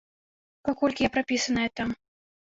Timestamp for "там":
1.81-1.93